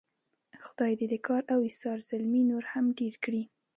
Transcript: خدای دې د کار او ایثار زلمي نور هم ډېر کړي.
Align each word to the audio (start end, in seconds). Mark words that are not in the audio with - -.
خدای 0.65 0.93
دې 0.99 1.05
د 1.13 1.15
کار 1.27 1.41
او 1.53 1.59
ایثار 1.67 1.97
زلمي 2.09 2.41
نور 2.51 2.63
هم 2.73 2.85
ډېر 2.99 3.13
کړي. 3.23 3.43